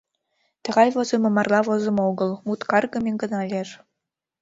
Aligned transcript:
Тыгай 0.63 0.89
возымо 0.95 1.29
марла 1.35 1.59
возымо 1.67 2.01
огыл, 2.11 2.31
мут 2.45 2.61
каргыме 2.71 3.11
гына 3.21 3.39
лиеш. 3.49 3.69